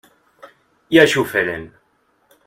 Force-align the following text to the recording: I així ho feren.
I 0.95 0.99
així 1.01 1.21
ho 1.21 1.25
feren. 1.33 1.67